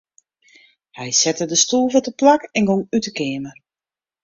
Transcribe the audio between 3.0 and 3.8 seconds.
'e keamer.